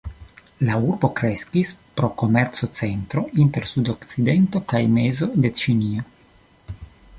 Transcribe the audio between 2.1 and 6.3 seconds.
komerco-centro inter sudokcidento kaj mezo de Ĉinio.